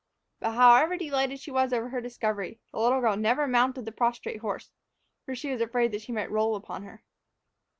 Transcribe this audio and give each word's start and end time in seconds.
But 0.39 0.53
however 0.53 0.97
delighted 0.97 1.39
she 1.39 1.51
was 1.51 1.71
over 1.71 1.89
her 1.89 2.01
discovery, 2.01 2.59
the 2.71 2.79
little 2.79 3.01
girl 3.01 3.15
never 3.15 3.47
mounted 3.47 3.85
the 3.85 3.91
prostrate 3.91 4.37
horse, 4.39 4.71
for 5.27 5.35
she 5.35 5.51
was 5.51 5.61
afraid 5.61 5.91
that 5.91 6.01
she 6.01 6.11
might 6.11 6.31
roll 6.31 6.55
upon 6.55 6.81
her. 6.85 7.03